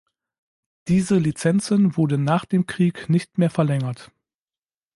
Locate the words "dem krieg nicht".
2.45-3.37